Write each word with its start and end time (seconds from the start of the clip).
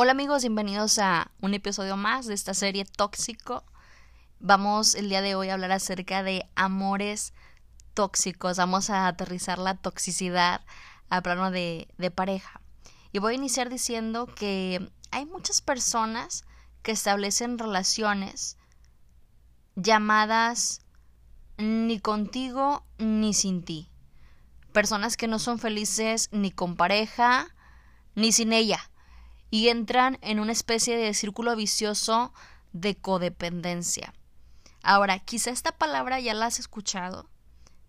Hola 0.00 0.12
amigos, 0.12 0.42
bienvenidos 0.42 1.00
a 1.00 1.32
un 1.40 1.54
episodio 1.54 1.96
más 1.96 2.26
de 2.26 2.34
esta 2.34 2.54
serie 2.54 2.84
Tóxico. 2.84 3.64
Vamos 4.38 4.94
el 4.94 5.08
día 5.08 5.22
de 5.22 5.34
hoy 5.34 5.48
a 5.48 5.54
hablar 5.54 5.72
acerca 5.72 6.22
de 6.22 6.48
amores 6.54 7.34
tóxicos. 7.94 8.58
Vamos 8.58 8.90
a 8.90 9.08
aterrizar 9.08 9.58
la 9.58 9.74
toxicidad 9.74 10.60
a 11.10 11.20
plano 11.20 11.50
de, 11.50 11.88
de 11.98 12.12
pareja. 12.12 12.60
Y 13.10 13.18
voy 13.18 13.32
a 13.32 13.38
iniciar 13.38 13.70
diciendo 13.70 14.26
que 14.26 14.88
hay 15.10 15.26
muchas 15.26 15.62
personas 15.62 16.44
que 16.82 16.92
establecen 16.92 17.58
relaciones 17.58 18.56
llamadas 19.74 20.82
ni 21.56 21.98
contigo 21.98 22.86
ni 22.98 23.34
sin 23.34 23.64
ti. 23.64 23.90
Personas 24.72 25.16
que 25.16 25.26
no 25.26 25.40
son 25.40 25.58
felices 25.58 26.28
ni 26.30 26.52
con 26.52 26.76
pareja 26.76 27.48
ni 28.14 28.30
sin 28.30 28.52
ella 28.52 28.88
y 29.50 29.68
entran 29.68 30.18
en 30.20 30.40
una 30.40 30.52
especie 30.52 30.96
de 30.96 31.14
círculo 31.14 31.54
vicioso 31.56 32.32
de 32.72 32.96
codependencia. 32.96 34.12
Ahora, 34.82 35.18
quizá 35.18 35.50
esta 35.50 35.72
palabra 35.72 36.20
ya 36.20 36.34
la 36.34 36.46
has 36.46 36.58
escuchado, 36.58 37.28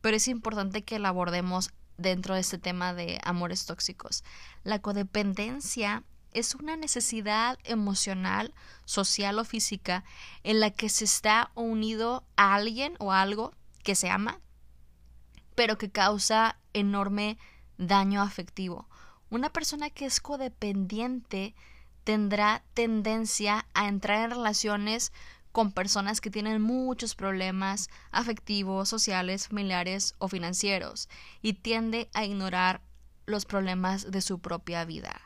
pero 0.02 0.18
es 0.18 0.28
importante 0.28 0.84
que 0.84 1.00
la 1.00 1.10
abordemos 1.10 1.72
dentro 1.98 2.34
de 2.36 2.42
este 2.42 2.58
tema 2.58 2.94
de 2.94 3.20
amores 3.24 3.66
tóxicos. 3.66 4.24
La 4.64 4.80
codependencia 4.80 6.04
es 6.34 6.56
una 6.56 6.78
necesidad 6.78 7.58
emocional, 7.64 8.54
social 8.86 9.40
o 9.40 9.46
física 9.46 10.04
en 10.44 10.60
la 10.60 10.72
que 10.72 10.90
se 10.90 11.06
está 11.06 11.52
unido 11.56 12.24
a 12.38 12.56
alguien 12.56 12.96
o 13.00 13.12
algo 13.12 13.54
que 13.84 13.96
se 13.96 14.10
ama, 14.10 14.40
pero 15.56 15.78
que 15.78 15.92
causa 15.92 16.58
enorme 16.74 17.38
daño 17.78 18.22
afectivo. 18.22 18.88
Una 19.30 19.50
persona 19.52 19.90
que 19.90 20.06
es 20.06 20.20
codependiente 20.20 21.54
tendrá 22.04 22.64
tendencia 22.74 23.68
a 23.74 23.88
entrar 23.88 24.26
en 24.26 24.32
relaciones 24.32 25.12
con 25.52 25.72
personas 25.72 26.22
que 26.22 26.32
tienen 26.32 26.62
muchos 26.62 27.16
problemas 27.16 27.90
afectivos, 28.12 28.90
sociales, 28.90 29.48
familiares 29.48 30.16
o 30.18 30.28
financieros 30.28 31.10
y 31.42 31.54
tiende 31.54 32.10
a 32.14 32.24
ignorar 32.24 32.82
los 33.26 33.46
problemas 33.46 34.12
de 34.12 34.22
su 34.22 34.40
propia 34.40 34.86
vida. 34.86 35.22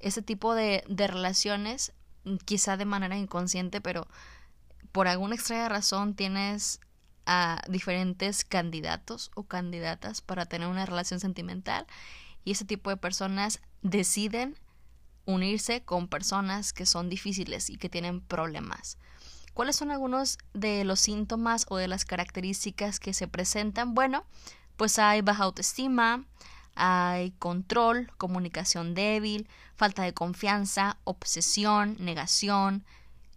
Ese 0.00 0.22
tipo 0.22 0.54
de, 0.54 0.84
de 0.88 1.06
relaciones, 1.06 1.92
quizá 2.44 2.76
de 2.76 2.84
manera 2.84 3.16
inconsciente, 3.16 3.80
pero 3.80 4.06
por 4.92 5.08
alguna 5.08 5.34
extraña 5.34 5.68
razón 5.68 6.14
tienes 6.14 6.80
a 7.26 7.62
diferentes 7.68 8.44
candidatos 8.44 9.30
o 9.34 9.44
candidatas 9.44 10.22
para 10.22 10.46
tener 10.46 10.66
una 10.66 10.86
relación 10.86 11.20
sentimental 11.20 11.86
y 12.48 12.52
ese 12.52 12.64
tipo 12.64 12.88
de 12.88 12.96
personas 12.96 13.60
deciden 13.82 14.56
unirse 15.26 15.82
con 15.82 16.08
personas 16.08 16.72
que 16.72 16.86
son 16.86 17.10
difíciles 17.10 17.68
y 17.68 17.76
que 17.76 17.90
tienen 17.90 18.22
problemas. 18.22 18.96
¿Cuáles 19.52 19.76
son 19.76 19.90
algunos 19.90 20.38
de 20.54 20.82
los 20.84 20.98
síntomas 20.98 21.66
o 21.68 21.76
de 21.76 21.88
las 21.88 22.06
características 22.06 23.00
que 23.00 23.12
se 23.12 23.28
presentan? 23.28 23.94
Bueno, 23.94 24.24
pues 24.78 24.98
hay 24.98 25.20
baja 25.20 25.44
autoestima, 25.44 26.24
hay 26.74 27.32
control, 27.32 28.10
comunicación 28.16 28.94
débil, 28.94 29.46
falta 29.76 30.04
de 30.04 30.14
confianza, 30.14 30.96
obsesión, 31.04 31.98
negación, 32.00 32.82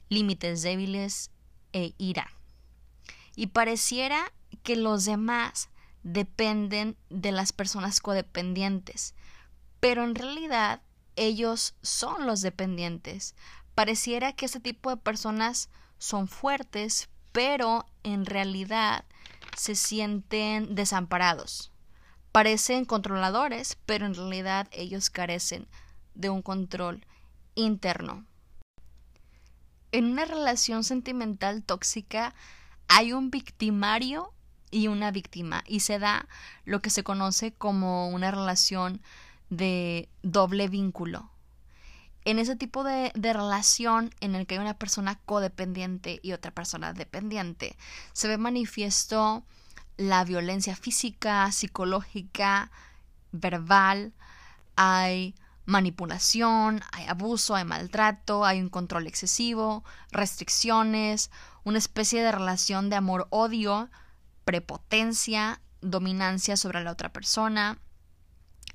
límites 0.08 0.62
débiles 0.62 1.32
e 1.74 1.94
ira. 1.98 2.32
Y 3.36 3.48
pareciera 3.48 4.32
que 4.64 4.78
los 4.78 5.04
demás 5.04 5.68
dependen 6.04 6.98
de 7.10 7.32
las 7.32 7.54
personas 7.54 8.02
codependientes, 8.02 9.14
pero 9.80 10.04
en 10.04 10.16
realidad 10.16 10.82
ellos 11.16 11.76
son 11.82 12.26
los 12.26 12.42
dependientes. 12.42 13.36
Pareciera 13.76 14.34
que 14.34 14.46
este 14.46 14.60
tipo 14.60 14.90
de 14.90 14.98
personas 14.98 15.70
son 15.98 16.28
fuertes, 16.28 17.10
pero 17.32 17.86
en 18.04 18.26
realidad 18.26 19.06
se 19.58 19.76
sienten 19.76 20.76
desamparados. 20.76 21.72
Parecen 22.32 22.86
controladores, 22.86 23.78
pero 23.86 24.06
en 24.06 24.16
realidad 24.16 24.68
ellos 24.72 25.10
carecen 25.10 25.68
de 26.16 26.30
un 26.30 26.42
control 26.42 27.06
interno. 27.56 28.26
En 29.92 30.06
una 30.06 30.26
relación 30.26 30.84
sentimental 30.84 31.64
tóxica 31.64 32.34
hay 32.88 33.12
un 33.12 33.30
victimario 33.30 34.34
y 34.72 34.88
una 34.88 35.12
víctima 35.12 35.64
y 35.68 35.82
se 35.82 36.00
da 36.00 36.28
lo 36.66 36.82
que 36.82 36.90
se 36.90 37.04
conoce 37.04 37.54
como 37.54 38.10
una 38.10 38.32
relación 38.32 39.02
de 39.50 40.10
doble 40.24 40.70
vínculo. 40.70 41.30
En 42.24 42.40
ese 42.40 42.56
tipo 42.56 42.84
de, 42.84 43.12
de, 43.16 43.34
relación 43.34 44.14
en 44.22 44.36
el 44.36 44.46
que 44.46 44.56
hay 44.56 44.62
una 44.62 44.78
persona 44.78 45.20
codependiente 45.26 46.20
y 46.22 46.34
otra 46.34 46.52
persona 46.52 46.94
dependiente, 46.94 47.76
se 48.14 48.28
ve 48.28 48.38
manifiesto 48.38 49.44
la 49.98 50.24
violencia 50.24 50.76
física, 50.76 51.52
psicológica, 51.52 52.72
verbal, 53.32 54.14
hay 54.76 55.36
manipulación, 55.66 56.82
hay 56.92 57.06
abuso, 57.08 57.56
hay 57.56 57.66
maltrato, 57.66 58.46
hay 58.46 58.60
un 58.62 58.70
control 58.70 59.08
excesivo, 59.08 59.84
restricciones, 60.12 61.32
una 61.64 61.78
especie 61.78 62.22
de 62.22 62.32
relación 62.32 62.90
de 62.90 62.96
amor-odio 62.98 63.90
prepotencia, 64.44 65.62
dominancia 65.82 66.58
sobre 66.58 66.84
la 66.84 66.92
otra 66.92 67.12
persona. 67.12 67.80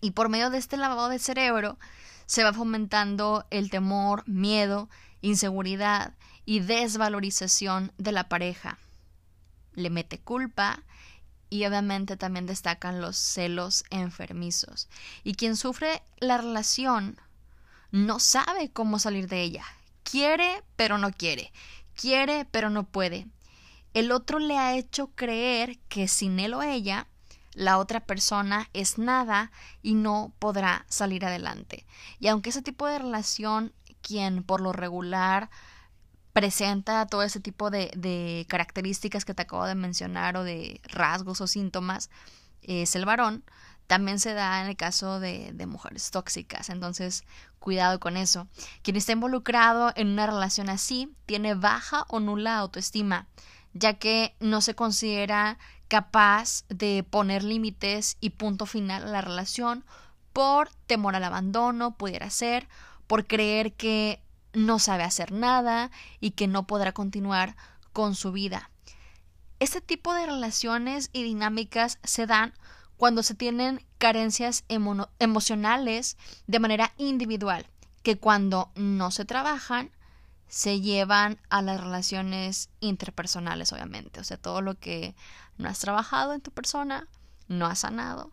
Y 0.01 0.13
por 0.13 0.29
medio 0.29 0.51
de 0.51 0.59
este 0.59 0.77
lavado 0.77 1.09
de 1.09 1.19
cerebro 1.19 1.79
se 2.27 2.45
va 2.45 2.53
fomentando 2.53 3.47
el 3.51 3.71
temor, 3.71 4.25
miedo, 4.29 4.89
inseguridad 5.21 6.15
y 6.45 6.61
desvalorización 6.61 7.93
de 7.99 8.13
la 8.13 8.29
pareja. 8.29 8.79
Le 9.75 9.91
mete 9.91 10.19
culpa 10.19 10.83
y 11.49 11.65
obviamente 11.65 12.17
también 12.17 12.47
destacan 12.47 13.01
los 13.01 13.17
celos 13.17 13.85
enfermizos. 13.91 14.89
Y 15.23 15.35
quien 15.35 15.57
sufre 15.57 16.03
la 16.19 16.39
relación 16.39 17.21
no 17.91 18.19
sabe 18.19 18.71
cómo 18.71 18.99
salir 18.99 19.29
de 19.29 19.43
ella. 19.43 19.65
Quiere, 20.03 20.63
pero 20.77 20.99
no 20.99 21.13
quiere. 21.13 21.53
Quiere, 21.95 22.47
pero 22.51 22.69
no 22.71 22.85
puede 22.85 23.27
el 23.97 24.13
otro 24.13 24.39
le 24.39 24.59
ha 24.59 24.77
hecho 24.77 25.07
creer 25.15 25.79
que 25.89 26.07
sin 26.07 26.39
él 26.39 26.53
o 26.53 26.63
ella 26.63 27.07
la 27.55 27.79
otra 27.79 28.01
persona 28.01 28.69
es 28.75 28.99
nada 28.99 29.51
y 29.81 29.95
no 29.95 30.35
podrá 30.39 30.85
salir 30.87 31.25
adelante. 31.25 31.87
Y 32.21 32.29
aunque 32.29 32.51
ese 32.51 32.61
tipo 32.61 32.87
de 32.87 32.99
relación, 32.99 33.73
quien 34.03 34.43
por 34.43 34.61
lo 34.61 34.75
regular 34.75 35.49
presenta 36.35 37.07
todo 37.07 37.23
ese 37.23 37.41
tipo 37.41 37.71
de, 37.71 38.45
características 38.51 39.25
que 39.25 39.33
te 39.33 39.41
acabo 39.41 39.65
de 39.65 39.75
mencionar 39.75 40.37
o 40.37 40.45
de 40.45 40.83
rasgos 40.85 41.41
o 41.41 41.47
síntomas, 41.47 42.11
es 42.61 42.97
el 42.97 43.07
varón, 43.07 43.45
también 43.87 44.21
se 44.21 44.35
da 44.35 44.61
en 44.61 44.69
el 44.69 44.77
caso 44.77 45.21
de, 45.21 45.53
de, 45.55 45.65
mujeres 45.65 46.11
tóxicas. 46.11 46.69
Entonces, 46.69 47.25
cuidado 47.61 47.99
con 47.99 48.19
eso. 48.19 48.47
Quien 48.83 48.97
está 48.99 49.13
involucrado 49.13 49.95
en 49.97 50.09
una 50.09 50.27
relación 50.27 50.69
así 50.69 51.15
tiene 51.25 51.55
baja 51.55 52.05
o 52.09 52.21
nula 52.21 52.59
autoestima 52.59 53.27
ya 53.79 53.95
que 53.95 54.35
no 54.41 54.61
se 54.61 54.75
considera 54.75 55.59
capaz 55.89 56.65
de 56.69 57.05
poner 57.09 57.45
límites 57.45 58.17
y 58.21 58.31
punto 58.31 58.67
final 58.67 59.05
a 59.05 59.11
la 59.11 59.21
relación 59.21 59.85
por 60.33 60.69
temor 60.87 61.17
al 61.17 61.25
abandono, 61.25 61.97
pudiera 61.97 62.29
ser, 62.31 62.69
por 63.07 63.27
creer 63.27 63.73
que 63.73 64.21
no 64.53 64.79
sabe 64.79 65.05
hacer 65.05 65.33
nada 65.33 65.91
y 66.21 66.33
que 66.33 66.49
no 66.49 66.67
podrá 66.67 66.93
continuar 66.93 67.57
con 67.93 68.15
su 68.15 68.33
vida. 68.33 68.71
Este 69.61 69.81
tipo 69.81 70.13
de 70.13 70.27
relaciones 70.27 71.09
y 71.13 71.23
dinámicas 71.23 71.99
se 72.03 72.27
dan 72.27 72.53
cuando 72.97 73.23
se 73.23 73.35
tienen 73.35 73.85
carencias 73.99 74.65
emocionales 75.19 76.17
de 76.47 76.59
manera 76.59 76.93
individual, 76.99 77.67
que 78.03 78.19
cuando 78.19 78.71
no 78.75 79.11
se 79.11 79.25
trabajan 79.25 79.91
se 80.49 80.81
llevan 80.81 81.39
a 81.51 81.63
las 81.63 81.81
relaciones 81.81 82.71
interpersonales, 82.81 83.73
obviamente. 83.73 84.21
O 84.21 84.25
sea, 84.25 84.37
todo 84.37 84.61
lo 84.63 84.79
que 84.79 85.15
no 85.59 85.69
has 85.69 85.79
trabajado 85.79 86.33
en 86.33 86.41
tu 86.41 86.51
persona, 86.51 87.09
no 87.49 87.67
has 87.67 87.81
sanado, 87.81 88.33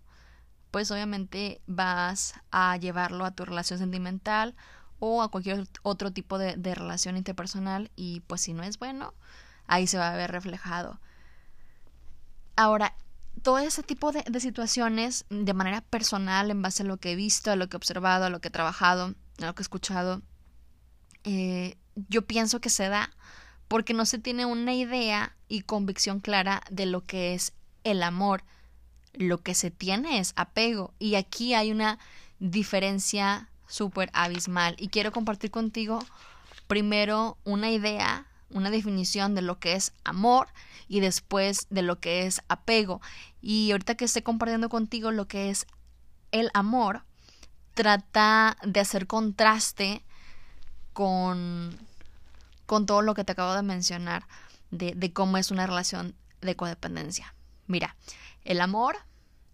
pues 0.71 0.89
obviamente 0.91 1.61
vas 1.67 2.35
a 2.51 2.75
llevarlo 2.77 3.25
a 3.25 3.31
tu 3.31 3.45
relación 3.45 3.79
sentimental 3.79 4.55
o 4.99 5.21
a 5.21 5.29
cualquier 5.29 5.67
otro 5.83 6.11
tipo 6.11 6.37
de, 6.37 6.55
relación 6.75 7.17
interpersonal 7.17 7.91
y 7.95 8.21
pues 8.21 8.41
si 8.41 8.53
no 8.53 8.63
es 8.63 8.79
bueno, 8.79 9.13
ahí 9.67 9.87
se 9.87 9.97
va 9.97 10.11
a 10.11 10.17
ver 10.17 10.31
reflejado. 10.31 10.99
Ahora, 12.55 12.95
todo 13.41 13.57
ese 13.59 13.83
tipo 13.83 14.11
de, 14.11 14.23
de 14.23 14.39
situaciones 14.39 15.25
de 15.29 15.53
manera 15.53 15.81
personal, 15.81 16.51
en 16.51 16.61
base 16.61 16.83
a 16.83 16.85
lo 16.85 16.97
que 16.97 17.11
he 17.11 17.15
visto, 17.15 17.51
a 17.51 17.55
lo 17.55 17.67
que 17.67 17.75
he 17.75 17.77
observado, 17.77 18.25
a 18.25 18.29
lo 18.29 18.39
que 18.39 18.47
he 18.47 18.51
trabajado, 18.51 19.13
a 19.41 19.45
lo 19.45 19.55
que 19.55 19.61
he 19.61 19.63
escuchado, 19.63 20.21
eh, 21.23 21.77
yo 21.95 22.23
pienso 22.23 22.61
que 22.61 22.69
se 22.69 22.89
da 22.89 23.11
porque 23.67 23.93
no 23.93 24.05
se 24.05 24.19
tiene 24.19 24.45
una 24.45 24.73
idea 24.73 25.35
y 25.47 25.61
convicción 25.61 26.19
clara 26.19 26.61
de 26.69 26.85
lo 26.85 27.01
que 27.05 27.33
es 27.33 27.53
el 27.83 28.03
amor. 28.03 28.43
Lo 29.13 29.41
que 29.41 29.55
se 29.55 29.71
tiene 29.71 30.19
es 30.19 30.33
apego 30.35 30.93
y 30.99 31.15
aquí 31.15 31.53
hay 31.53 31.71
una 31.71 31.99
diferencia 32.39 33.49
súper 33.67 34.09
abismal. 34.13 34.75
Y 34.77 34.89
quiero 34.89 35.11
compartir 35.11 35.51
contigo 35.51 35.99
primero 36.67 37.37
una 37.43 37.71
idea, 37.71 38.27
una 38.49 38.69
definición 38.69 39.35
de 39.35 39.41
lo 39.41 39.59
que 39.59 39.73
es 39.73 39.93
amor 40.03 40.47
y 40.87 40.99
después 40.99 41.67
de 41.69 41.81
lo 41.81 41.99
que 41.99 42.25
es 42.25 42.41
apego. 42.47 43.01
Y 43.41 43.71
ahorita 43.71 43.95
que 43.95 44.05
estoy 44.05 44.21
compartiendo 44.21 44.69
contigo 44.69 45.11
lo 45.11 45.27
que 45.27 45.49
es 45.49 45.65
el 46.31 46.49
amor, 46.53 47.03
trata 47.73 48.57
de 48.63 48.79
hacer 48.79 49.07
contraste 49.07 50.03
con, 50.93 51.77
con 52.65 52.85
todo 52.85 53.01
lo 53.01 53.13
que 53.13 53.23
te 53.23 53.33
acabo 53.33 53.53
de 53.53 53.63
mencionar 53.63 54.25
de, 54.71 54.93
de 54.95 55.13
cómo 55.13 55.37
es 55.37 55.51
una 55.51 55.67
relación 55.67 56.15
de 56.41 56.55
codependencia. 56.55 57.33
Mira, 57.67 57.95
el 58.43 58.61
amor 58.61 58.97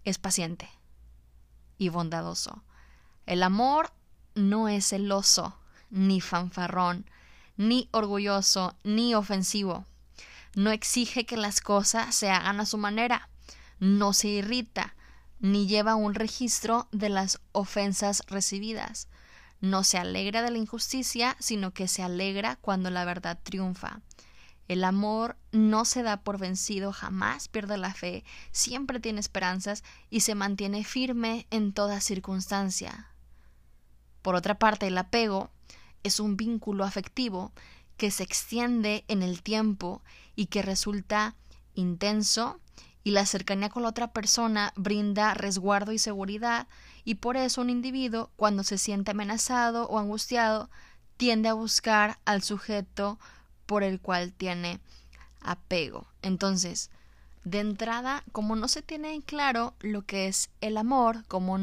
es 0.04 0.18
paciente 0.18 0.68
y 1.78 1.88
bondadoso. 1.88 2.62
El 3.26 3.42
amor 3.42 3.92
no 4.34 4.68
es 4.68 4.88
celoso, 4.88 5.56
ni 5.90 6.20
fanfarrón, 6.20 7.06
ni 7.56 7.88
orgulloso, 7.92 8.76
ni 8.84 9.14
ofensivo. 9.14 9.84
No 10.54 10.70
exige 10.70 11.26
que 11.26 11.36
las 11.36 11.60
cosas 11.60 12.14
se 12.14 12.30
hagan 12.30 12.60
a 12.60 12.66
su 12.66 12.78
manera. 12.78 13.28
No 13.78 14.12
se 14.12 14.28
irrita, 14.28 14.94
ni 15.38 15.66
lleva 15.66 15.94
un 15.94 16.14
registro 16.14 16.88
de 16.92 17.08
las 17.08 17.40
ofensas 17.52 18.22
recibidas. 18.26 19.08
No 19.60 19.84
se 19.84 19.98
alegra 19.98 20.42
de 20.42 20.50
la 20.50 20.58
injusticia, 20.58 21.36
sino 21.38 21.72
que 21.72 21.88
se 21.88 22.02
alegra 22.02 22.56
cuando 22.56 22.90
la 22.90 23.04
verdad 23.04 23.38
triunfa. 23.42 24.00
El 24.68 24.84
amor 24.84 25.36
no 25.50 25.84
se 25.84 26.02
da 26.02 26.22
por 26.22 26.38
vencido, 26.38 26.92
jamás 26.92 27.48
pierde 27.48 27.76
la 27.76 27.92
fe, 27.92 28.24
siempre 28.52 29.00
tiene 29.00 29.18
esperanzas 29.18 29.82
y 30.10 30.20
se 30.20 30.36
mantiene 30.36 30.84
firme 30.84 31.46
en 31.50 31.72
toda 31.72 32.00
circunstancia. 32.00 33.08
Por 34.22 34.36
otra 34.36 34.58
parte, 34.58 34.86
el 34.86 34.96
apego 34.96 35.50
es 36.04 36.20
un 36.20 36.36
vínculo 36.36 36.84
afectivo 36.84 37.52
que 37.96 38.10
se 38.10 38.22
extiende 38.22 39.04
en 39.08 39.22
el 39.22 39.42
tiempo 39.42 40.02
y 40.36 40.46
que 40.46 40.62
resulta 40.62 41.34
intenso 41.74 42.60
y 43.02 43.12
la 43.12 43.26
cercanía 43.26 43.70
con 43.70 43.82
la 43.82 43.88
otra 43.88 44.12
persona 44.12 44.72
brinda 44.76 45.34
resguardo 45.34 45.92
y 45.92 45.98
seguridad 45.98 46.68
y 47.04 47.16
por 47.16 47.36
eso 47.36 47.60
un 47.60 47.70
individuo 47.70 48.30
cuando 48.36 48.62
se 48.62 48.78
siente 48.78 49.12
amenazado 49.12 49.86
o 49.88 49.98
angustiado 49.98 50.70
tiende 51.16 51.48
a 51.48 51.54
buscar 51.54 52.18
al 52.24 52.42
sujeto 52.42 53.18
por 53.66 53.82
el 53.82 54.00
cual 54.00 54.32
tiene 54.32 54.80
apego. 55.40 56.06
Entonces, 56.22 56.90
de 57.44 57.60
entrada, 57.60 58.22
como 58.32 58.56
no 58.56 58.68
se 58.68 58.82
tiene 58.82 59.14
en 59.14 59.22
claro 59.22 59.74
lo 59.80 60.02
que 60.02 60.28
es 60.28 60.50
el 60.60 60.76
amor, 60.76 61.24
como 61.26 61.58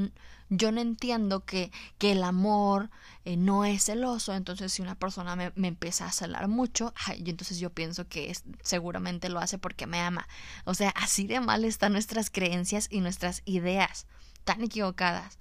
yo 0.49 0.71
no 0.71 0.81
entiendo 0.81 1.43
que, 1.45 1.71
que 1.97 2.13
el 2.13 2.23
amor 2.23 2.89
eh, 3.25 3.37
no 3.37 3.65
es 3.65 3.83
celoso, 3.83 4.33
entonces 4.33 4.71
si 4.71 4.81
una 4.81 4.95
persona 4.95 5.35
me, 5.35 5.51
me 5.55 5.67
empieza 5.67 6.05
a 6.05 6.11
celar 6.11 6.47
mucho, 6.47 6.93
entonces 7.09 7.59
yo 7.59 7.69
pienso 7.69 8.07
que 8.07 8.35
seguramente 8.63 9.29
lo 9.29 9.39
hace 9.39 9.57
porque 9.57 9.87
me 9.87 9.99
ama. 9.99 10.27
O 10.65 10.73
sea, 10.73 10.89
así 10.91 11.27
de 11.27 11.39
mal 11.41 11.65
están 11.65 11.93
nuestras 11.93 12.29
creencias 12.29 12.87
y 12.89 13.01
nuestras 13.01 13.41
ideas, 13.45 14.07
tan 14.45 14.63
equivocadas. 14.63 15.37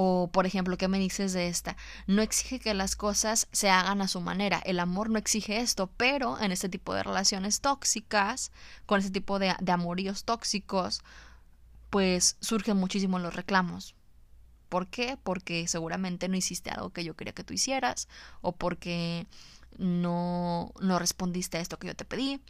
O, 0.00 0.30
por 0.30 0.46
ejemplo, 0.46 0.76
¿qué 0.78 0.86
me 0.86 1.00
dices 1.00 1.32
de 1.32 1.48
esta? 1.48 1.76
No 2.06 2.22
exige 2.22 2.60
que 2.60 2.72
las 2.72 2.94
cosas 2.94 3.48
se 3.50 3.68
hagan 3.68 4.00
a 4.00 4.06
su 4.06 4.20
manera. 4.20 4.62
El 4.64 4.78
amor 4.78 5.10
no 5.10 5.18
exige 5.18 5.58
esto, 5.58 5.90
pero 5.96 6.40
en 6.40 6.52
este 6.52 6.68
tipo 6.68 6.94
de 6.94 7.02
relaciones 7.02 7.60
tóxicas, 7.60 8.52
con 8.86 9.00
este 9.00 9.10
tipo 9.10 9.40
de, 9.40 9.56
de 9.58 9.72
amoríos 9.72 10.22
tóxicos, 10.22 11.00
pues 11.90 12.36
surgen 12.40 12.76
muchísimo 12.76 13.18
los 13.18 13.34
reclamos. 13.34 13.96
¿Por 14.68 14.86
qué? 14.86 15.18
Porque 15.20 15.66
seguramente 15.66 16.28
no 16.28 16.36
hiciste 16.36 16.70
algo 16.70 16.90
que 16.90 17.02
yo 17.02 17.16
quería 17.16 17.32
que 17.32 17.42
tú 17.42 17.54
hicieras, 17.54 18.06
o 18.40 18.52
porque 18.52 19.26
no, 19.78 20.74
no 20.80 21.00
respondiste 21.00 21.58
a 21.58 21.60
esto 21.60 21.80
que 21.80 21.88
yo 21.88 21.96
te 21.96 22.04
pedí, 22.04 22.40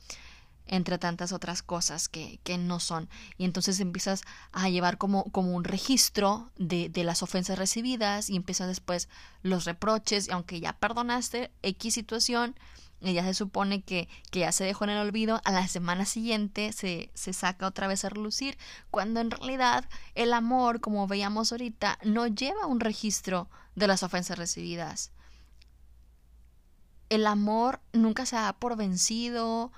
entre 0.69 0.99
tantas 0.99 1.33
otras 1.33 1.63
cosas 1.63 2.09
que, 2.09 2.41
que 2.45 2.59
no 2.59 2.81
son. 2.81 3.09
Y 3.37 3.45
entonces 3.45 3.81
empiezas 3.81 4.23
a 4.53 4.69
llevar 4.69 4.99
como, 4.99 5.25
como 5.33 5.55
un 5.55 5.65
registro 5.65 6.51
de, 6.57 6.89
de 6.89 7.05
las 7.05 7.23
ofensas 7.23 7.59
recibidas 7.59 8.31
y 8.31 8.37
empiezas 8.37 8.69
después 8.69 9.09
los 9.43 9.65
reproches, 9.65 10.29
y 10.29 10.33
aunque 10.33 10.61
ya 10.61 10.73
perdonaste 10.75 11.51
X 11.63 11.95
situación, 11.95 12.55
y 13.01 13.13
ya 13.13 13.25
se 13.25 13.35
supone 13.35 13.83
que, 13.83 14.09
que, 14.31 14.41
ya 14.41 14.53
se 14.53 14.65
dejó 14.65 14.85
en 14.85 14.91
el 14.91 14.99
olvido, 14.99 15.41
a 15.45 15.53
la 15.53 15.69
semana 15.69 16.05
siguiente 16.05 16.73
se, 16.73 17.11
se 17.15 17.33
saca 17.33 17.67
otra 17.67 17.87
vez 17.87 18.05
a 18.05 18.09
relucir, 18.09 18.59
cuando 18.91 19.21
en 19.21 19.31
realidad 19.31 19.89
el 20.15 20.33
amor, 20.33 20.81
como 20.81 21.07
veíamos 21.07 21.53
ahorita, 21.53 21.99
no 22.03 22.27
lleva 22.27 22.67
un 22.67 22.81
registro 22.81 23.49
de 23.77 23.87
las 23.87 24.03
ofensas 24.03 24.39
recibidas. 24.39 25.13
El 27.09 27.27
amor 27.27 27.81
nunca 27.93 28.27
se 28.27 28.37
da 28.37 28.53
por 28.53 28.77
vencido, 28.77 29.73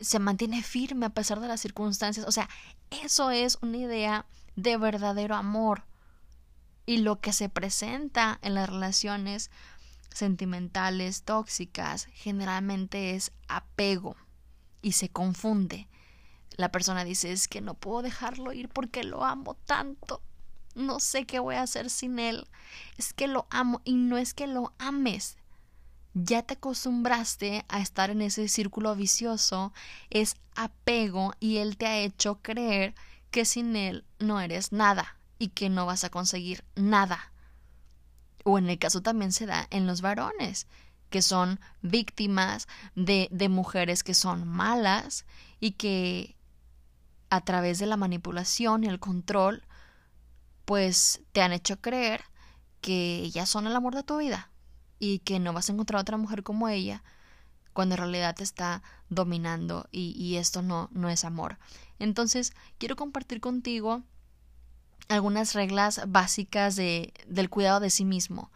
se 0.00 0.18
mantiene 0.18 0.62
firme 0.62 1.06
a 1.06 1.10
pesar 1.10 1.40
de 1.40 1.48
las 1.48 1.60
circunstancias. 1.60 2.26
O 2.26 2.32
sea, 2.32 2.48
eso 2.90 3.30
es 3.30 3.58
una 3.62 3.76
idea 3.76 4.26
de 4.56 4.76
verdadero 4.76 5.34
amor. 5.34 5.84
Y 6.86 6.98
lo 6.98 7.20
que 7.20 7.32
se 7.32 7.48
presenta 7.48 8.38
en 8.42 8.54
las 8.54 8.68
relaciones 8.68 9.50
sentimentales 10.12 11.22
tóxicas 11.22 12.08
generalmente 12.12 13.14
es 13.14 13.32
apego 13.46 14.16
y 14.82 14.92
se 14.92 15.08
confunde. 15.10 15.88
La 16.56 16.72
persona 16.72 17.04
dice 17.04 17.30
es 17.30 17.46
que 17.46 17.60
no 17.60 17.74
puedo 17.74 18.02
dejarlo 18.02 18.52
ir 18.52 18.68
porque 18.68 19.04
lo 19.04 19.24
amo 19.24 19.54
tanto. 19.54 20.22
No 20.74 20.98
sé 20.98 21.26
qué 21.26 21.38
voy 21.38 21.56
a 21.56 21.62
hacer 21.62 21.90
sin 21.90 22.18
él. 22.18 22.48
Es 22.96 23.12
que 23.12 23.28
lo 23.28 23.46
amo 23.50 23.80
y 23.84 23.94
no 23.94 24.16
es 24.16 24.34
que 24.34 24.46
lo 24.46 24.72
ames, 24.78 25.36
ya 26.24 26.42
te 26.42 26.54
acostumbraste 26.54 27.64
a 27.68 27.80
estar 27.80 28.10
en 28.10 28.22
ese 28.22 28.48
círculo 28.48 28.94
vicioso, 28.96 29.72
es 30.10 30.36
apego 30.54 31.32
y 31.40 31.58
él 31.58 31.76
te 31.76 31.86
ha 31.86 31.98
hecho 31.98 32.40
creer 32.42 32.94
que 33.30 33.44
sin 33.44 33.76
él 33.76 34.04
no 34.18 34.40
eres 34.40 34.72
nada 34.72 35.18
y 35.38 35.48
que 35.48 35.68
no 35.68 35.86
vas 35.86 36.04
a 36.04 36.10
conseguir 36.10 36.64
nada. 36.74 37.32
O 38.44 38.58
en 38.58 38.68
el 38.68 38.78
caso 38.78 39.02
también 39.02 39.32
se 39.32 39.46
da 39.46 39.66
en 39.70 39.86
los 39.86 40.00
varones, 40.00 40.66
que 41.10 41.22
son 41.22 41.60
víctimas 41.82 42.66
de, 42.94 43.28
de 43.30 43.48
mujeres 43.48 44.02
que 44.02 44.14
son 44.14 44.46
malas 44.46 45.24
y 45.60 45.72
que 45.72 46.36
a 47.30 47.42
través 47.42 47.78
de 47.78 47.86
la 47.86 47.96
manipulación 47.96 48.84
y 48.84 48.88
el 48.88 48.98
control, 48.98 49.62
pues 50.64 51.20
te 51.32 51.42
han 51.42 51.52
hecho 51.52 51.80
creer 51.80 52.24
que 52.80 53.18
ellas 53.18 53.48
son 53.48 53.66
el 53.66 53.76
amor 53.76 53.94
de 53.94 54.02
tu 54.02 54.18
vida 54.18 54.50
y 54.98 55.20
que 55.20 55.38
no 55.38 55.52
vas 55.52 55.68
a 55.68 55.72
encontrar 55.72 56.00
otra 56.00 56.16
mujer 56.16 56.42
como 56.42 56.68
ella 56.68 57.02
cuando 57.72 57.94
en 57.94 58.00
realidad 58.00 58.34
te 58.34 58.42
está 58.42 58.82
dominando 59.08 59.86
y, 59.92 60.10
y 60.20 60.36
esto 60.36 60.62
no, 60.62 60.88
no 60.92 61.08
es 61.08 61.24
amor. 61.24 61.58
Entonces, 61.98 62.52
quiero 62.78 62.96
compartir 62.96 63.40
contigo 63.40 64.02
algunas 65.08 65.54
reglas 65.54 66.00
básicas 66.06 66.76
de, 66.76 67.12
del 67.26 67.50
cuidado 67.50 67.80
de 67.80 67.90
sí 67.90 68.04
mismo. 68.04 68.50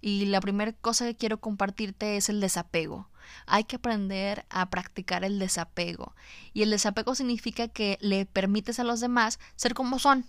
Y 0.00 0.26
la 0.26 0.40
primera 0.40 0.72
cosa 0.72 1.04
que 1.04 1.16
quiero 1.16 1.40
compartirte 1.40 2.16
es 2.16 2.28
el 2.28 2.40
desapego. 2.40 3.08
Hay 3.46 3.64
que 3.64 3.76
aprender 3.76 4.44
a 4.50 4.68
practicar 4.68 5.24
el 5.24 5.38
desapego. 5.38 6.14
Y 6.52 6.62
el 6.62 6.70
desapego 6.70 7.14
significa 7.14 7.68
que 7.68 7.98
le 8.00 8.26
permites 8.26 8.80
a 8.80 8.84
los 8.84 9.00
demás 9.00 9.38
ser 9.54 9.74
como 9.74 10.00
son. 10.00 10.26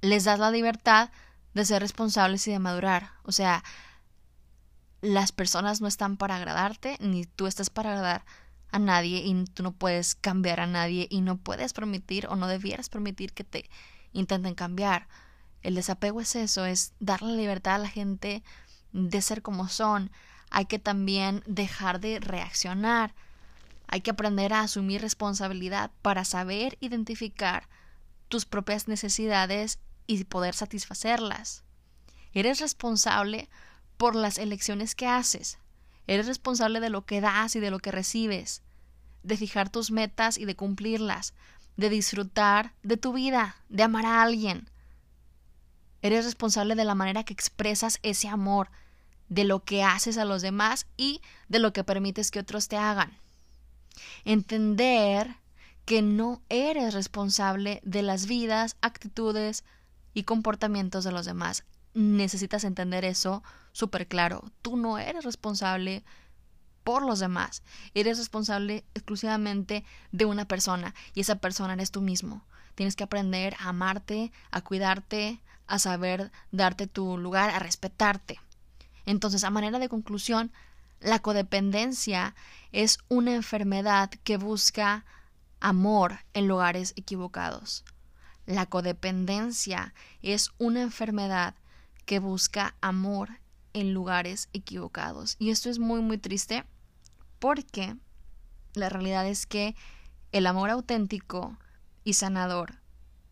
Les 0.00 0.24
das 0.24 0.40
la 0.40 0.50
libertad 0.50 1.10
de 1.54 1.64
ser 1.64 1.82
responsables 1.82 2.46
y 2.48 2.50
de 2.50 2.58
madurar. 2.58 3.12
O 3.22 3.32
sea, 3.32 3.62
las 5.00 5.32
personas 5.32 5.80
no 5.80 5.88
están 5.88 6.16
para 6.16 6.36
agradarte, 6.36 6.96
ni 7.00 7.24
tú 7.24 7.46
estás 7.46 7.70
para 7.70 7.92
agradar 7.92 8.24
a 8.70 8.78
nadie 8.78 9.22
y 9.24 9.44
tú 9.46 9.62
no 9.62 9.72
puedes 9.72 10.14
cambiar 10.14 10.60
a 10.60 10.66
nadie 10.66 11.06
y 11.10 11.22
no 11.22 11.36
puedes 11.36 11.72
permitir 11.72 12.26
o 12.28 12.36
no 12.36 12.46
debieras 12.46 12.88
permitir 12.88 13.32
que 13.32 13.44
te 13.44 13.68
intenten 14.12 14.54
cambiar. 14.54 15.08
El 15.62 15.74
desapego 15.74 16.20
es 16.20 16.36
eso, 16.36 16.64
es 16.64 16.92
darle 17.00 17.36
libertad 17.36 17.76
a 17.76 17.78
la 17.78 17.88
gente 17.88 18.42
de 18.92 19.22
ser 19.22 19.42
como 19.42 19.68
son. 19.68 20.10
Hay 20.50 20.66
que 20.66 20.78
también 20.78 21.42
dejar 21.46 22.00
de 22.00 22.18
reaccionar. 22.20 23.14
Hay 23.86 24.00
que 24.02 24.10
aprender 24.10 24.52
a 24.52 24.60
asumir 24.60 25.00
responsabilidad 25.00 25.90
para 26.02 26.24
saber 26.24 26.76
identificar 26.80 27.68
tus 28.28 28.46
propias 28.46 28.86
necesidades 28.88 29.80
y 30.06 30.22
poder 30.24 30.54
satisfacerlas. 30.54 31.64
Eres 32.32 32.60
responsable 32.60 33.48
por 34.00 34.16
las 34.16 34.38
elecciones 34.38 34.94
que 34.94 35.06
haces. 35.06 35.58
Eres 36.06 36.26
responsable 36.26 36.80
de 36.80 36.88
lo 36.88 37.04
que 37.04 37.20
das 37.20 37.54
y 37.54 37.60
de 37.60 37.70
lo 37.70 37.80
que 37.80 37.92
recibes, 37.92 38.62
de 39.22 39.36
fijar 39.36 39.68
tus 39.68 39.90
metas 39.90 40.38
y 40.38 40.46
de 40.46 40.56
cumplirlas, 40.56 41.34
de 41.76 41.90
disfrutar 41.90 42.72
de 42.82 42.96
tu 42.96 43.12
vida, 43.12 43.56
de 43.68 43.82
amar 43.82 44.06
a 44.06 44.22
alguien. 44.22 44.70
Eres 46.00 46.24
responsable 46.24 46.76
de 46.76 46.86
la 46.86 46.94
manera 46.94 47.24
que 47.24 47.34
expresas 47.34 47.98
ese 48.02 48.26
amor, 48.28 48.70
de 49.28 49.44
lo 49.44 49.64
que 49.64 49.84
haces 49.84 50.16
a 50.16 50.24
los 50.24 50.40
demás 50.40 50.86
y 50.96 51.20
de 51.50 51.58
lo 51.58 51.74
que 51.74 51.84
permites 51.84 52.30
que 52.30 52.40
otros 52.40 52.68
te 52.68 52.78
hagan. 52.78 53.12
Entender 54.24 55.36
que 55.84 56.00
no 56.00 56.40
eres 56.48 56.94
responsable 56.94 57.82
de 57.84 58.00
las 58.00 58.24
vidas, 58.24 58.78
actitudes 58.80 59.62
y 60.14 60.22
comportamientos 60.22 61.04
de 61.04 61.12
los 61.12 61.26
demás. 61.26 61.64
Necesitas 61.94 62.64
entender 62.64 63.04
eso 63.04 63.42
súper 63.72 64.06
claro. 64.06 64.44
Tú 64.62 64.76
no 64.76 64.98
eres 64.98 65.24
responsable 65.24 66.04
por 66.84 67.04
los 67.04 67.18
demás. 67.18 67.62
Eres 67.94 68.18
responsable 68.18 68.84
exclusivamente 68.94 69.84
de 70.12 70.24
una 70.24 70.46
persona 70.46 70.94
y 71.14 71.20
esa 71.20 71.36
persona 71.36 71.74
eres 71.74 71.90
tú 71.90 72.00
mismo. 72.00 72.44
Tienes 72.74 72.96
que 72.96 73.04
aprender 73.04 73.54
a 73.58 73.68
amarte, 73.68 74.32
a 74.50 74.62
cuidarte, 74.62 75.40
a 75.66 75.78
saber 75.78 76.32
darte 76.50 76.86
tu 76.86 77.18
lugar, 77.18 77.50
a 77.50 77.58
respetarte. 77.58 78.40
Entonces, 79.06 79.44
a 79.44 79.50
manera 79.50 79.78
de 79.78 79.88
conclusión, 79.88 80.52
la 81.00 81.20
codependencia 81.20 82.34
es 82.72 82.98
una 83.08 83.34
enfermedad 83.34 84.10
que 84.24 84.36
busca 84.36 85.04
amor 85.60 86.18
en 86.34 86.48
lugares 86.48 86.92
equivocados. 86.96 87.84
La 88.46 88.66
codependencia 88.66 89.94
es 90.22 90.50
una 90.58 90.82
enfermedad 90.82 91.54
que 92.04 92.18
busca 92.18 92.74
amor 92.80 93.40
en 93.72 93.94
lugares 93.94 94.48
equivocados. 94.52 95.36
Y 95.38 95.50
esto 95.50 95.70
es 95.70 95.78
muy, 95.78 96.00
muy 96.00 96.18
triste 96.18 96.64
porque 97.38 97.96
la 98.74 98.88
realidad 98.88 99.26
es 99.26 99.46
que 99.46 99.74
el 100.32 100.46
amor 100.46 100.70
auténtico 100.70 101.56
y 102.04 102.14
sanador 102.14 102.80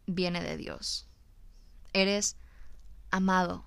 viene 0.07 0.43
de 0.43 0.57
Dios. 0.57 1.07
Eres 1.93 2.37
amado, 3.11 3.65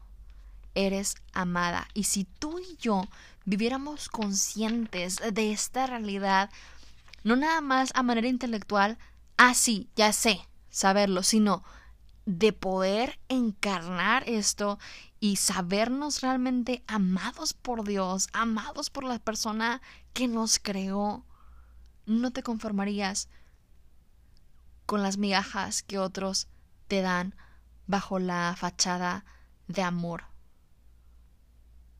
eres 0.76 1.16
amada. 1.34 1.88
Y 1.94 2.06
si 2.06 2.26
tú 2.26 2.60
y 2.60 2.78
yo 2.78 3.04
viviéramos 3.46 4.10
conscientes 4.10 5.20
de 5.34 5.52
esta 5.52 5.88
realidad, 5.88 6.50
no 7.24 7.36
nada 7.36 7.62
más 7.62 7.92
a 7.96 8.04
manera 8.04 8.28
intelectual, 8.28 8.98
ah, 9.38 9.54
sí, 9.54 9.90
ya 9.96 10.14
sé, 10.14 10.42
saberlo, 10.70 11.24
sino 11.24 11.64
de 12.26 12.54
poder 12.54 13.20
encarnar 13.30 14.24
esto 14.28 14.80
y 15.20 15.38
sabernos 15.38 16.22
realmente 16.22 16.84
amados 16.88 17.54
por 17.54 17.88
Dios, 17.88 18.28
amados 18.34 18.90
por 18.90 19.04
la 19.04 19.20
persona 19.20 19.82
que 20.14 20.28
nos 20.28 20.60
creó, 20.60 21.26
no 22.06 22.32
te 22.32 22.44
conformarías 22.44 23.30
con 24.86 25.04
las 25.04 25.18
migajas 25.18 25.84
que 25.84 25.98
otros 25.98 26.48
te 26.88 27.02
dan 27.02 27.36
bajo 27.88 28.20
la 28.20 28.56
fachada 28.58 29.26
de 29.68 29.82
amor. 29.82 30.26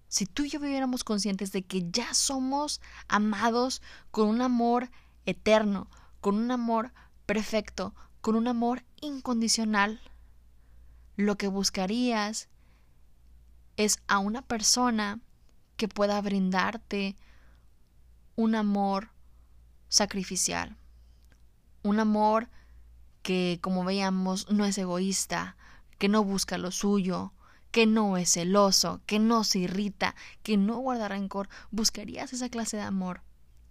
Si 0.08 0.26
tú 0.26 0.44
y 0.44 0.50
yo 0.50 0.60
viviéramos 0.60 1.06
conscientes 1.06 1.54
de 1.54 1.64
que 1.64 1.90
ya 1.90 2.14
somos 2.14 2.82
amados 3.08 3.82
con 4.12 4.28
un 4.28 4.42
amor 4.42 4.92
eterno, 5.26 5.90
con 6.20 6.36
un 6.36 6.52
amor 6.52 6.92
perfecto, 7.26 7.96
con 8.20 8.36
un 8.36 8.48
amor 8.50 8.84
incondicional, 9.00 10.02
lo 11.26 11.38
que 11.38 11.48
buscarías 11.48 12.50
es 13.78 14.00
a 14.08 14.20
una 14.20 14.42
persona 14.42 15.20
que 15.78 15.88
pueda 15.88 16.20
brindarte 16.22 17.16
un 18.36 18.56
amor 18.56 19.10
sacrificial, 19.90 20.78
un 21.84 22.00
amor 22.00 22.50
que, 23.24 23.60
como 23.62 23.84
veíamos, 23.84 24.50
no 24.50 24.66
es 24.66 24.78
egoísta, 24.78 25.56
que 25.98 26.10
no 26.10 26.24
busca 26.24 26.58
lo 26.58 26.72
suyo, 26.72 27.34
que 27.72 27.86
no 27.86 28.18
es 28.18 28.34
celoso, 28.34 29.02
que 29.06 29.20
no 29.20 29.44
se 29.44 29.60
irrita, 29.60 30.16
que 30.44 30.58
no 30.58 30.78
guarda 30.78 31.08
rencor, 31.08 31.50
buscarías 31.72 32.34
esa 32.34 32.50
clase 32.50 32.78
de 32.78 32.84
amor. 32.84 33.22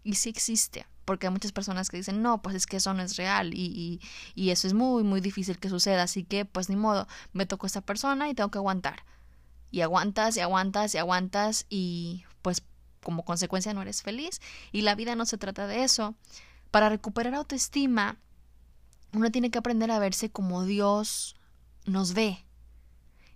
Y 0.02 0.14
sí 0.14 0.30
existe, 0.30 0.87
porque 1.04 1.26
hay 1.26 1.33
muchas 1.33 1.52
personas 1.52 1.90
que 1.90 1.97
dicen, 1.97 2.23
no, 2.23 2.40
pues 2.42 2.57
es 2.57 2.66
que 2.66 2.78
eso 2.78 2.95
no 2.95 3.02
es 3.02 3.16
real 3.16 3.52
y, 3.54 4.00
y, 4.35 4.50
eso 4.50 4.66
es 4.66 4.75
muy, 4.75 5.02
muy 5.02 5.21
difícil 5.21 5.59
que 5.59 5.69
suceda, 5.69 6.04
así 6.04 6.25
que 6.25 6.45
pues 6.45 6.69
ni 6.69 6.76
modo, 6.76 7.07
me 7.33 7.47
tocó 7.47 7.66
esta 7.66 7.80
persona 7.80 8.28
y 8.28 8.35
tengo 8.35 8.50
que 8.50 8.59
aguantar. 8.59 9.04
Y 9.71 9.83
aguantas 9.83 10.37
y 10.37 10.40
aguantas 10.40 10.95
y 10.95 10.99
aguantas 10.99 11.66
y 11.69 12.25
pues 12.42 12.62
como 13.02 13.25
consecuencia 13.25 13.73
no 13.75 13.83
eres 13.83 14.02
feliz 14.02 14.40
y 14.73 14.83
la 14.83 14.95
vida 14.95 15.14
no 15.14 15.26
se 15.26 15.38
trata 15.38 15.66
de 15.66 15.85
eso. 15.85 16.14
Para 16.71 16.88
recuperar 16.88 17.35
autoestima, 17.35 18.19
uno 19.12 19.30
tiene 19.30 19.50
que 19.50 19.59
aprender 19.59 19.90
a 19.90 19.99
verse 19.99 20.30
como 20.30 20.64
Dios 20.64 21.37
nos 21.85 22.14
ve 22.14 22.45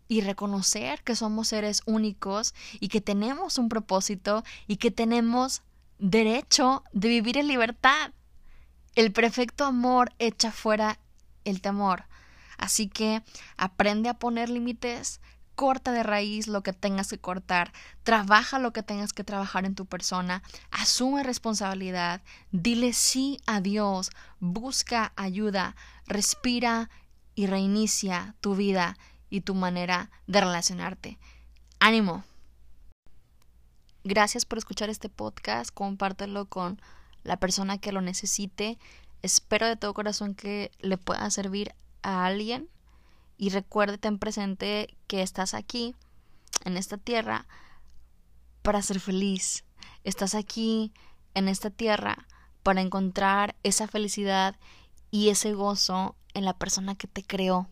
y 0.07 0.21
reconocer 0.21 1.03
que 1.03 1.17
somos 1.17 1.49
seres 1.49 1.83
únicos 1.87 2.55
y 2.79 2.89
que 2.89 3.01
tenemos 3.01 3.59
un 3.59 3.69
propósito 3.69 4.45
y 4.67 4.77
que 4.77 4.91
tenemos 4.91 5.63
derecho 6.05 6.85
de 6.93 7.09
vivir 7.09 7.39
en 7.39 7.49
libertad. 7.49 8.13
El 8.95 9.11
perfecto 9.11 9.65
amor 9.65 10.13
echa 10.19 10.53
fuera 10.53 10.99
el 11.45 11.63
temor. 11.63 12.05
Así 12.59 12.89
que 12.89 13.23
aprende 13.57 14.11
a 14.11 14.19
poner 14.19 14.51
límites, 14.51 15.23
corta 15.55 15.93
de 15.93 16.03
raíz 16.03 16.47
lo 16.47 16.63
que 16.63 16.75
tengas 16.75 17.09
que 17.09 17.19
cortar, 17.19 17.73
trabaja 18.03 18.59
lo 18.59 18.75
que 18.75 18.83
tengas 18.83 19.15
que 19.15 19.25
trabajar 19.25 19.65
en 19.65 19.75
tu 19.75 19.87
persona, 19.87 20.43
asume 20.71 21.23
responsabilidad, 21.23 22.21
dile 22.53 22.93
sí 22.93 23.41
a 23.47 23.61
Dios, 23.61 24.11
busca 24.41 25.15
ayuda, 25.17 25.75
respira 26.07 26.91
y 27.35 27.47
reinicia 27.47 28.35
tu 28.43 28.55
vida 28.55 28.99
y 29.31 29.41
tu 29.41 29.55
manera 29.55 30.11
de 30.27 30.41
relacionarte. 30.43 31.19
Ánimo. 31.81 32.25
Gracias 34.07 34.45
por 34.45 34.59
escuchar 34.59 34.91
este 34.91 35.09
podcast, 35.09 35.71
compártelo 35.73 36.45
con 36.45 36.79
la 37.23 37.39
persona 37.39 37.79
que 37.79 37.91
lo 37.91 38.03
necesite. 38.03 38.79
Espero 39.23 39.67
de 39.67 39.77
todo 39.77 39.95
corazón 39.95 40.35
que 40.35 40.71
le 40.81 40.99
pueda 40.99 41.31
servir 41.31 41.75
a 42.03 42.27
alguien 42.27 42.69
y 43.39 43.49
recuerde, 43.49 43.97
ten 43.97 44.19
presente 44.19 44.95
que 45.07 45.23
estás 45.23 45.55
aquí, 45.55 45.95
en 46.67 46.77
esta 46.77 46.99
tierra, 46.99 47.47
para 48.61 48.83
ser 48.83 49.01
feliz. 49.01 49.65
Estás 50.05 50.35
aquí, 50.35 50.93
en 51.33 51.49
esta 51.49 51.71
tierra, 51.71 52.27
para 52.63 52.83
encontrar 52.83 53.57
esa 53.63 53.89
felicidad 53.89 54.55
y 55.11 55.31
ese 55.31 55.55
gozo 55.55 56.15
en 56.35 56.45
la 56.45 56.53
persona 56.53 56.95
que 56.95 57.07
te 57.07 57.23
creó. 57.23 57.69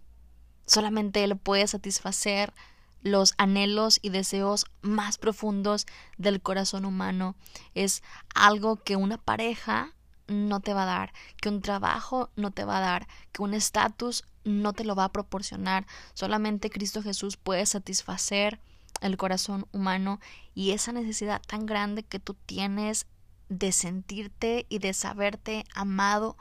Solamente 0.65 1.25
Él 1.25 1.37
puede 1.37 1.67
satisfacer 1.67 2.55
los 3.03 3.35
anhelos 3.37 3.99
y 4.03 4.11
deseos 4.11 4.67
más 4.81 5.19
profundos 5.19 5.87
del 6.19 6.41
corazón 6.41 6.85
humano. 6.85 7.35
Es 7.75 8.03
algo 8.35 8.77
que 8.77 8.97
una 8.97 9.19
pareja 9.19 9.93
no 10.29 10.61
te 10.61 10.73
va 10.73 10.85
a 10.85 10.87
dar, 10.87 11.13
que 11.41 11.49
un 11.49 11.61
trabajo 11.61 12.31
no 12.37 12.53
te 12.53 12.65
va 12.65 12.79
a 12.79 12.81
dar, 12.81 13.09
que 13.33 13.43
un 13.43 13.55
estatus 13.55 14.25
no 14.45 14.73
te 14.73 14.85
lo 14.85 14.95
va 14.95 15.05
a 15.05 15.13
proporcionar. 15.13 15.87
Solamente 16.15 16.71
Cristo 16.71 17.03
Jesús 17.03 17.37
puede 17.37 17.67
satisfacer 17.67 18.61
el 19.01 19.17
corazón 19.17 19.67
humano 19.73 20.21
y 20.55 20.71
esa 20.71 20.93
necesidad 20.93 21.43
tan 21.47 21.67
grande 21.67 22.05
que 22.05 22.21
tú 22.21 22.35
tienes 22.47 23.07
de 23.49 23.73
sentirte 23.73 24.67
y 24.69 24.79
de 24.79 24.95
saberte 24.95 25.65
amado, 25.75 26.37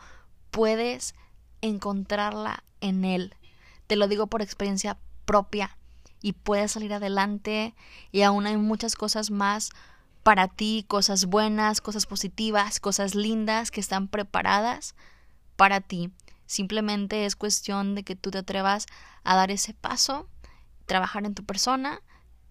puedes 0.52 1.14
encontrarla 1.62 2.64
en 2.80 3.04
Él. 3.04 3.36
Te 3.88 3.96
lo 3.96 4.08
digo 4.08 4.28
por 4.28 4.42
experiencia 4.42 4.98
propia 5.26 5.78
y 6.22 6.34
puedes 6.34 6.74
salir 6.74 6.94
adelante 6.94 7.76
y 8.12 8.22
aún 8.22 8.46
hay 8.46 8.58
muchas 8.58 8.96
cosas 8.96 9.32
más 9.32 9.70
para 10.24 10.48
ti, 10.48 10.86
cosas 10.88 11.26
buenas, 11.26 11.82
cosas 11.82 12.06
positivas, 12.06 12.80
cosas 12.80 13.16
lindas 13.16 13.72
que 13.72 13.80
están 13.80 14.08
preparadas 14.08 14.96
para 15.56 15.82
ti. 15.82 16.12
Simplemente 16.46 17.26
es 17.26 17.36
cuestión 17.36 17.96
de 17.96 18.04
que 18.04 18.16
tú 18.16 18.30
te 18.32 18.40
atrevas 18.40 18.86
a 19.24 19.36
dar 19.36 19.52
ese 19.52 19.74
paso, 19.74 20.28
trabajar 20.86 21.26
en 21.26 21.34
tu 21.34 21.44
persona, 21.44 22.02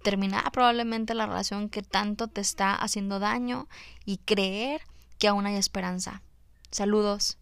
terminar 0.02 0.50
probablemente 0.52 1.14
la 1.14 1.26
relación 1.26 1.68
que 1.68 1.82
tanto 1.82 2.28
te 2.28 2.40
está 2.40 2.74
haciendo 2.74 3.18
daño 3.18 3.68
y 4.04 4.18
creer 4.18 4.82
que 5.18 5.28
aún 5.28 5.46
hay 5.46 5.56
esperanza. 5.56 6.22
Saludos. 6.70 7.39